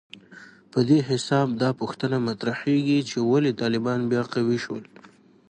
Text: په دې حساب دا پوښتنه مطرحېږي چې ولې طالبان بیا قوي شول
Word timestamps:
په 0.71 0.79
دې 0.89 0.99
حساب 1.09 1.47
دا 1.61 1.69
پوښتنه 1.79 2.17
مطرحېږي 2.27 2.99
چې 3.09 3.17
ولې 3.31 3.51
طالبان 3.61 3.99
بیا 4.11 4.23
قوي 4.33 4.57
شول 4.63 4.83